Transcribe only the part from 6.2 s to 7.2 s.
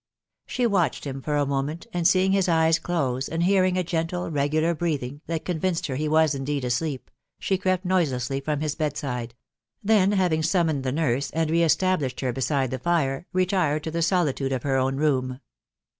indeed asleep,